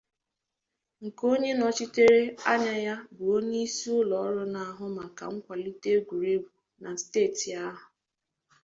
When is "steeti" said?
7.01-7.49